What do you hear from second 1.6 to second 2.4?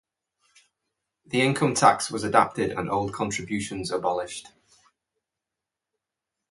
tax was